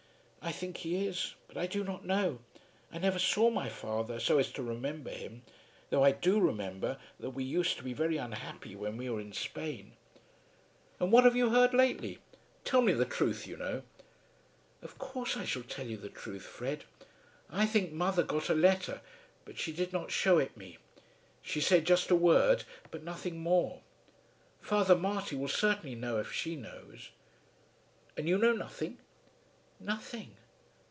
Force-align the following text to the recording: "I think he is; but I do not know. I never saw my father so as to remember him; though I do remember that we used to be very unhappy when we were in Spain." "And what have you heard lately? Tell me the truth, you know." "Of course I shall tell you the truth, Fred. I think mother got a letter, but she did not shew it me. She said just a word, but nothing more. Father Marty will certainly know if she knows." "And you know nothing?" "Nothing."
"I 0.43 0.51
think 0.51 0.77
he 0.77 1.05
is; 1.05 1.35
but 1.47 1.55
I 1.55 1.67
do 1.67 1.83
not 1.83 2.03
know. 2.03 2.39
I 2.91 2.97
never 2.97 3.19
saw 3.19 3.51
my 3.51 3.69
father 3.69 4.19
so 4.19 4.39
as 4.39 4.51
to 4.53 4.63
remember 4.63 5.11
him; 5.11 5.43
though 5.91 6.03
I 6.03 6.13
do 6.13 6.39
remember 6.39 6.97
that 7.19 7.29
we 7.29 7.43
used 7.43 7.77
to 7.77 7.83
be 7.83 7.93
very 7.93 8.17
unhappy 8.17 8.75
when 8.75 8.97
we 8.97 9.07
were 9.07 9.21
in 9.21 9.33
Spain." 9.33 9.93
"And 10.99 11.11
what 11.11 11.25
have 11.25 11.35
you 11.35 11.51
heard 11.51 11.75
lately? 11.75 12.17
Tell 12.65 12.81
me 12.81 12.91
the 12.91 13.05
truth, 13.05 13.45
you 13.45 13.55
know." 13.55 13.83
"Of 14.81 14.97
course 14.97 15.37
I 15.37 15.45
shall 15.45 15.61
tell 15.61 15.85
you 15.85 15.95
the 15.97 16.09
truth, 16.09 16.41
Fred. 16.43 16.85
I 17.47 17.67
think 17.67 17.91
mother 17.91 18.23
got 18.23 18.49
a 18.49 18.55
letter, 18.55 19.01
but 19.45 19.59
she 19.59 19.71
did 19.71 19.93
not 19.93 20.09
shew 20.09 20.39
it 20.39 20.57
me. 20.57 20.79
She 21.43 21.61
said 21.61 21.85
just 21.85 22.09
a 22.09 22.15
word, 22.15 22.63
but 22.89 23.03
nothing 23.03 23.41
more. 23.41 23.81
Father 24.59 24.95
Marty 24.95 25.35
will 25.35 25.47
certainly 25.47 25.93
know 25.93 26.17
if 26.17 26.33
she 26.33 26.55
knows." 26.55 27.11
"And 28.17 28.27
you 28.27 28.39
know 28.39 28.53
nothing?" 28.53 28.97
"Nothing." 29.83 30.35